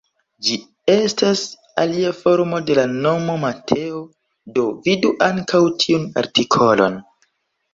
Ĝi 0.45 0.53
estas 0.93 1.43
alia 1.83 2.13
formo 2.21 2.61
de 2.69 2.77
la 2.81 2.85
nomo 2.93 3.35
Mateo, 3.43 4.01
do 4.57 4.67
vidu 4.89 5.13
ankaŭ 5.29 5.63
tiun 5.85 6.09
artikolon. 6.25 6.99